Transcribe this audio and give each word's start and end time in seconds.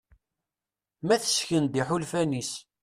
Ma 1.05 1.15
tesken-d 1.21 1.81
iḥulfan-is. 1.81 2.51